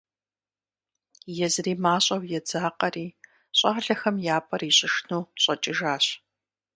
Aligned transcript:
Езыри 1.45 1.73
мащӀэу 1.83 2.21
едзакъэри, 2.37 3.07
щӀалэхэм 3.57 4.15
я 4.35 4.37
пӀэр 4.47 4.61
ищӀыжыну 4.69 5.29
щӀэкӀыжащ. 5.41 6.05